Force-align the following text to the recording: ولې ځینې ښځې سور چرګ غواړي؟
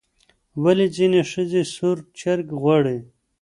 ولې 0.63 0.87
ځینې 0.95 1.21
ښځې 1.31 1.61
سور 1.75 1.97
چرګ 2.19 2.47
غواړي؟ 2.61 2.97